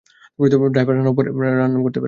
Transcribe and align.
Driver 0.73 0.95
রান্নাও 0.95 1.83
পারে। 1.87 1.99